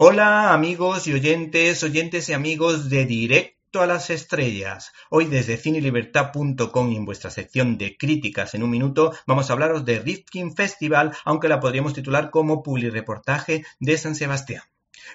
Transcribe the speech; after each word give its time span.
Hola 0.00 0.52
amigos 0.52 1.08
y 1.08 1.12
oyentes, 1.12 1.82
oyentes 1.82 2.28
y 2.28 2.32
amigos 2.32 2.88
de 2.88 3.04
Directo 3.04 3.82
a 3.82 3.86
las 3.88 4.10
Estrellas. 4.10 4.92
Hoy 5.10 5.24
desde 5.24 5.56
cinelibertad.com 5.56 6.92
en 6.92 7.04
vuestra 7.04 7.32
sección 7.32 7.78
de 7.78 7.96
críticas 7.96 8.54
en 8.54 8.62
un 8.62 8.70
minuto 8.70 9.12
vamos 9.26 9.50
a 9.50 9.54
hablaros 9.54 9.84
de 9.84 9.98
Rifkin 9.98 10.54
Festival, 10.54 11.16
aunque 11.24 11.48
la 11.48 11.58
podríamos 11.58 11.94
titular 11.94 12.30
como 12.30 12.62
Publireportaje 12.62 13.64
de 13.80 13.98
San 13.98 14.14
Sebastián. 14.14 14.62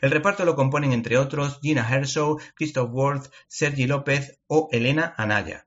El 0.01 0.11
reparto 0.11 0.43
lo 0.43 0.57
componen 0.57 0.91
entre 0.91 1.17
otros 1.17 1.61
Gina 1.61 1.87
Herzog, 1.89 2.41
Christoph 2.53 2.89
Worth, 2.91 3.31
Sergi 3.47 3.87
López 3.87 4.37
o 4.47 4.67
Elena 4.73 5.13
Anaya. 5.15 5.65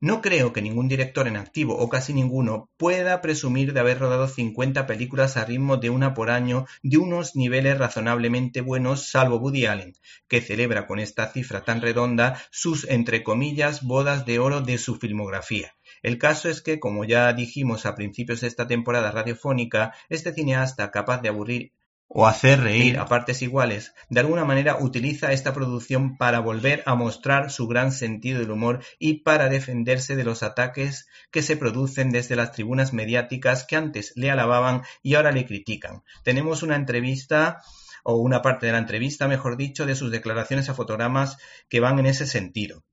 No 0.00 0.22
creo 0.22 0.52
que 0.52 0.62
ningún 0.62 0.86
director 0.86 1.26
en 1.26 1.36
activo, 1.36 1.76
o 1.76 1.88
casi 1.88 2.14
ninguno, 2.14 2.70
pueda 2.76 3.20
presumir 3.20 3.72
de 3.72 3.80
haber 3.80 3.98
rodado 3.98 4.28
50 4.28 4.86
películas 4.86 5.36
a 5.36 5.44
ritmo 5.44 5.76
de 5.76 5.90
una 5.90 6.14
por 6.14 6.30
año 6.30 6.66
de 6.84 6.98
unos 6.98 7.34
niveles 7.34 7.76
razonablemente 7.78 8.60
buenos, 8.60 9.10
salvo 9.10 9.38
Woody 9.38 9.66
Allen, 9.66 9.94
que 10.28 10.40
celebra 10.40 10.86
con 10.86 11.00
esta 11.00 11.32
cifra 11.32 11.64
tan 11.64 11.80
redonda 11.80 12.40
sus, 12.52 12.88
entre 12.88 13.24
comillas, 13.24 13.82
bodas 13.82 14.24
de 14.24 14.38
oro 14.38 14.60
de 14.60 14.78
su 14.78 14.94
filmografía. 14.94 15.74
El 16.00 16.16
caso 16.16 16.48
es 16.48 16.62
que, 16.62 16.78
como 16.78 17.04
ya 17.04 17.32
dijimos 17.32 17.84
a 17.84 17.96
principios 17.96 18.42
de 18.42 18.46
esta 18.46 18.68
temporada 18.68 19.10
radiofónica, 19.10 19.94
este 20.08 20.32
cineasta 20.32 20.92
capaz 20.92 21.22
de 21.22 21.30
aburrir 21.30 21.72
o 22.08 22.26
hacer 22.26 22.60
reír 22.60 22.98
a 22.98 23.06
partes 23.06 23.42
iguales, 23.42 23.92
de 24.08 24.20
alguna 24.20 24.46
manera 24.46 24.78
utiliza 24.80 25.32
esta 25.32 25.52
producción 25.52 26.16
para 26.16 26.40
volver 26.40 26.82
a 26.86 26.94
mostrar 26.94 27.50
su 27.50 27.68
gran 27.68 27.92
sentido 27.92 28.40
del 28.40 28.50
humor 28.50 28.82
y 28.98 29.20
para 29.20 29.50
defenderse 29.50 30.16
de 30.16 30.24
los 30.24 30.42
ataques 30.42 31.06
que 31.30 31.42
se 31.42 31.58
producen 31.58 32.10
desde 32.10 32.34
las 32.34 32.52
tribunas 32.52 32.94
mediáticas 32.94 33.64
que 33.64 33.76
antes 33.76 34.12
le 34.16 34.30
alababan 34.30 34.82
y 35.02 35.14
ahora 35.14 35.32
le 35.32 35.44
critican. 35.44 36.02
Tenemos 36.24 36.62
una 36.62 36.76
entrevista 36.76 37.60
o 38.02 38.16
una 38.16 38.40
parte 38.40 38.66
de 38.66 38.72
la 38.72 38.78
entrevista, 38.78 39.28
mejor 39.28 39.58
dicho, 39.58 39.84
de 39.84 39.94
sus 39.94 40.10
declaraciones 40.10 40.70
a 40.70 40.74
fotogramas 40.74 41.36
que 41.68 41.80
van 41.80 41.98
en 41.98 42.06
ese 42.06 42.26
sentido. 42.26 42.84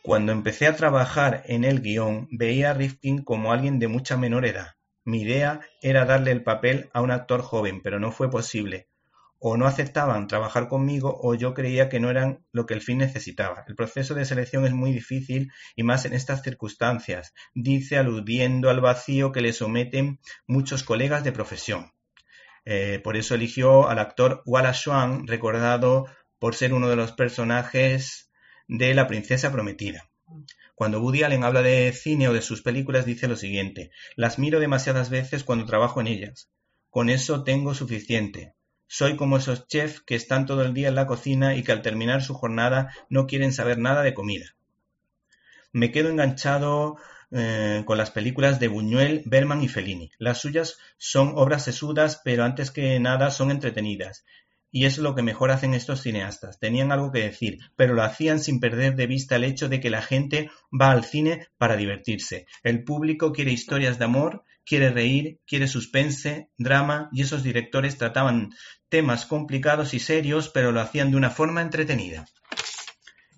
Cuando 0.00 0.30
empecé 0.30 0.68
a 0.68 0.76
trabajar 0.76 1.42
en 1.46 1.64
el 1.64 1.80
guion, 1.80 2.28
veía 2.30 2.70
a 2.70 2.74
Rifkin 2.74 3.24
como 3.24 3.52
alguien 3.52 3.80
de 3.80 3.88
mucha 3.88 4.16
menor 4.16 4.46
edad 4.46 4.76
mi 5.04 5.22
idea 5.22 5.60
era 5.82 6.04
darle 6.04 6.30
el 6.30 6.42
papel 6.42 6.90
a 6.92 7.02
un 7.02 7.10
actor 7.10 7.42
joven, 7.42 7.80
pero 7.82 8.00
no 8.00 8.10
fue 8.10 8.30
posible. 8.30 8.88
O 9.38 9.58
no 9.58 9.66
aceptaban 9.66 10.26
trabajar 10.26 10.68
conmigo 10.68 11.20
o 11.22 11.34
yo 11.34 11.52
creía 11.52 11.90
que 11.90 12.00
no 12.00 12.08
eran 12.08 12.46
lo 12.52 12.64
que 12.64 12.72
el 12.72 12.80
film 12.80 12.98
necesitaba. 12.98 13.64
El 13.68 13.74
proceso 13.74 14.14
de 14.14 14.24
selección 14.24 14.64
es 14.64 14.72
muy 14.72 14.92
difícil 14.92 15.52
y 15.76 15.82
más 15.82 16.06
en 16.06 16.14
estas 16.14 16.42
circunstancias, 16.42 17.34
dice 17.54 17.98
aludiendo 17.98 18.70
al 18.70 18.80
vacío 18.80 19.32
que 19.32 19.42
le 19.42 19.52
someten 19.52 20.20
muchos 20.46 20.82
colegas 20.82 21.24
de 21.24 21.32
profesión. 21.32 21.92
Eh, 22.64 23.00
por 23.04 23.16
eso 23.16 23.34
eligió 23.34 23.88
al 23.90 23.98
actor 23.98 24.42
Wallace 24.46 24.84
Swan, 24.84 25.26
recordado 25.26 26.06
por 26.38 26.54
ser 26.54 26.72
uno 26.72 26.88
de 26.88 26.96
los 26.96 27.12
personajes 27.12 28.30
de 28.66 28.94
La 28.94 29.06
princesa 29.06 29.52
prometida. 29.52 30.08
Cuando 30.74 31.00
Woody 31.00 31.22
Allen 31.22 31.44
habla 31.44 31.62
de 31.62 31.92
cine 31.92 32.28
o 32.28 32.32
de 32.32 32.42
sus 32.42 32.62
películas 32.62 33.06
dice 33.06 33.28
lo 33.28 33.36
siguiente, 33.36 33.90
las 34.16 34.38
miro 34.38 34.58
demasiadas 34.58 35.08
veces 35.08 35.44
cuando 35.44 35.66
trabajo 35.66 36.00
en 36.00 36.08
ellas. 36.08 36.50
Con 36.90 37.10
eso 37.10 37.44
tengo 37.44 37.74
suficiente. 37.74 38.54
Soy 38.86 39.16
como 39.16 39.36
esos 39.36 39.66
chefs 39.66 40.00
que 40.00 40.14
están 40.14 40.46
todo 40.46 40.62
el 40.62 40.74
día 40.74 40.88
en 40.88 40.94
la 40.94 41.06
cocina 41.06 41.56
y 41.56 41.62
que 41.62 41.72
al 41.72 41.82
terminar 41.82 42.22
su 42.22 42.34
jornada 42.34 42.92
no 43.08 43.26
quieren 43.26 43.52
saber 43.52 43.78
nada 43.78 44.02
de 44.02 44.14
comida. 44.14 44.54
Me 45.72 45.90
quedo 45.90 46.08
enganchado 46.08 46.96
eh, 47.30 47.82
con 47.84 47.98
las 47.98 48.12
películas 48.12 48.60
de 48.60 48.68
Buñuel, 48.68 49.22
Berman 49.26 49.62
y 49.62 49.68
Fellini. 49.68 50.12
Las 50.18 50.38
suyas 50.38 50.78
son 50.98 51.32
obras 51.34 51.64
sesudas, 51.64 52.20
pero 52.22 52.44
antes 52.44 52.70
que 52.70 53.00
nada 53.00 53.30
son 53.30 53.50
entretenidas. 53.50 54.24
Y 54.76 54.86
es 54.86 54.98
lo 54.98 55.14
que 55.14 55.22
mejor 55.22 55.52
hacen 55.52 55.72
estos 55.72 56.02
cineastas. 56.02 56.58
Tenían 56.58 56.90
algo 56.90 57.12
que 57.12 57.20
decir, 57.20 57.58
pero 57.76 57.94
lo 57.94 58.02
hacían 58.02 58.40
sin 58.40 58.58
perder 58.58 58.96
de 58.96 59.06
vista 59.06 59.36
el 59.36 59.44
hecho 59.44 59.68
de 59.68 59.78
que 59.78 59.88
la 59.88 60.02
gente 60.02 60.50
va 60.72 60.90
al 60.90 61.04
cine 61.04 61.46
para 61.58 61.76
divertirse. 61.76 62.46
El 62.64 62.82
público 62.82 63.30
quiere 63.30 63.52
historias 63.52 64.00
de 64.00 64.06
amor, 64.06 64.42
quiere 64.66 64.90
reír, 64.90 65.38
quiere 65.46 65.68
suspense, 65.68 66.48
drama, 66.58 67.08
y 67.12 67.22
esos 67.22 67.44
directores 67.44 67.98
trataban 67.98 68.50
temas 68.88 69.26
complicados 69.26 69.94
y 69.94 70.00
serios, 70.00 70.48
pero 70.48 70.72
lo 70.72 70.80
hacían 70.80 71.12
de 71.12 71.18
una 71.18 71.30
forma 71.30 71.62
entretenida. 71.62 72.26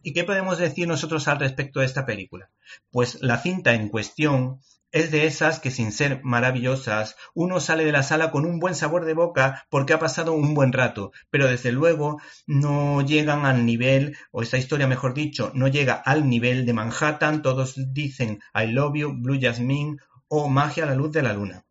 ¿Y 0.03 0.15
qué 0.15 0.25
podemos 0.25 0.57
decir 0.57 0.89
nosotros 0.89 1.29
al 1.29 1.39
respecto 1.39 1.81
de 1.81 1.87
esta 1.87 2.07
película? 2.07 2.49
Pues 2.91 3.19
la 3.21 3.37
cinta 3.37 3.75
en 3.75 3.91
cuestión 3.91 4.63
es 4.97 5.11
de 5.11 5.27
esas 5.27 5.61
que 5.61 5.71
sin 5.71 5.93
ser 5.93 6.21
maravillosas, 6.25 7.17
uno 7.35 7.61
sale 7.61 7.85
de 7.85 7.93
la 7.93 8.03
sala 8.03 8.31
con 8.31 8.47
un 8.47 8.59
buen 8.59 8.75
sabor 8.75 9.05
de 9.05 9.13
boca 9.13 9.67
porque 9.69 9.93
ha 9.93 9.99
pasado 9.99 10.33
un 10.33 10.55
buen 10.55 10.73
rato, 10.73 11.13
pero 11.29 11.49
desde 11.49 11.71
luego 11.71 12.19
no 12.47 13.03
llegan 13.03 13.45
al 13.45 13.67
nivel, 13.67 14.17
o 14.31 14.41
esta 14.41 14.57
historia 14.57 14.87
mejor 14.87 15.13
dicho, 15.13 15.53
no 15.55 15.69
llega 15.69 15.93
al 15.93 16.31
nivel 16.31 16.65
de 16.65 16.73
Manhattan, 16.73 17.43
todos 17.43 17.75
dicen 17.93 18.41
I 18.55 18.69
love 18.69 18.97
you, 18.97 19.13
Blue 19.15 19.39
Jasmine 19.39 19.99
o 20.29 20.49
Magia 20.49 20.85
a 20.85 20.87
la 20.87 20.95
luz 20.95 21.13
de 21.13 21.23
la 21.23 21.35
luna. 21.35 21.67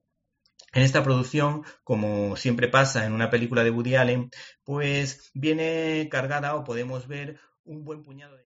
En 0.71 0.83
esta 0.83 1.03
producción, 1.03 1.63
como 1.83 2.35
siempre 2.35 2.67
pasa 2.67 3.05
en 3.05 3.13
una 3.13 3.31
película 3.31 3.63
de 3.63 3.71
Woody 3.71 3.95
Allen, 3.95 4.29
pues 4.63 5.31
viene 5.33 6.09
cargada 6.11 6.53
o 6.55 6.63
podemos 6.63 7.07
ver 7.07 7.39
un 7.63 7.83
buen 7.85 8.03
puñado 8.03 8.35
de... 8.35 8.45